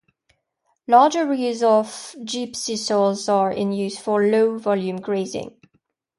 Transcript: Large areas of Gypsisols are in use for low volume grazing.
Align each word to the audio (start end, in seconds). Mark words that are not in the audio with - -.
Large 0.87 1.15
areas 1.17 1.61
of 1.61 1.85
Gypsisols 2.25 3.31
are 3.31 3.51
in 3.51 3.71
use 3.71 3.99
for 3.99 4.23
low 4.23 4.57
volume 4.57 4.99
grazing. 4.99 5.55